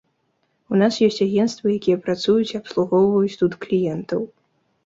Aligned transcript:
У 0.75 0.77
нас 0.81 0.97
ёсць 1.07 1.19
агенцтвы, 1.25 1.75
якія 1.81 1.97
працуюць 2.07 2.49
і 2.53 2.57
абслугоўваюць 2.63 3.39
тут 3.43 3.53
кліентаў. 3.67 4.21